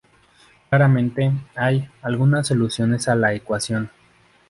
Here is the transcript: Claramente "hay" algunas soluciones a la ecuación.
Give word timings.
Claramente 0.71 1.31
"hay" 1.55 1.87
algunas 2.01 2.47
soluciones 2.47 3.07
a 3.07 3.13
la 3.13 3.35
ecuación. 3.35 3.91